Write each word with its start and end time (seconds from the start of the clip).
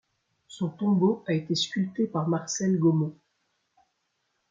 Son 0.47 0.69
tombeau 0.69 1.23
a 1.27 1.33
été 1.33 1.53
sculpté 1.53 2.07
par 2.07 2.27
Marcel 2.27 2.75
Gaumont. 2.79 3.15